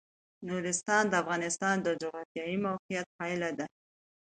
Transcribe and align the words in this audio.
نورستان 0.47 1.03
د 1.09 1.13
افغانستان 1.23 1.75
د 1.81 1.87
جغرافیایي 2.01 2.57
موقیعت 2.67 3.07
پایله 3.17 3.49
ده. 3.59 3.65